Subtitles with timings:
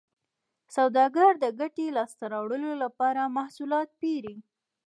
[0.75, 4.35] سوداګر د ګټې لاسته راوړلو لپاره محصولات پېري